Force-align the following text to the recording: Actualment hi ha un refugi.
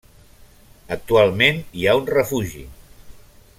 Actualment 0.95 1.61
hi 1.81 1.87
ha 1.91 1.95
un 2.01 2.09
refugi. 2.15 2.67